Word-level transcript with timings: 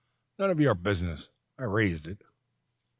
"None 0.39 0.49
of 0.49 0.59
your 0.59 0.73
business. 0.73 1.29
I 1.59 1.65
raised 1.65 2.07
it." 2.07 2.23